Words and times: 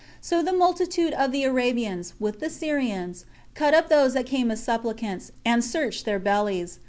So 0.19 0.41
the 0.41 0.51
multitude 0.51 1.13
of 1.13 1.31
the 1.31 1.43
Arabians, 1.43 2.15
with 2.19 2.39
the 2.39 2.49
Syrians, 2.49 3.23
cut 3.53 3.75
up 3.75 3.87
those 3.87 4.15
that 4.15 4.25
came 4.25 4.49
as 4.49 4.63
supplicants, 4.63 5.31
and 5.45 5.63
searched 5.63 6.05
their 6.05 6.17
bellies. 6.17 6.79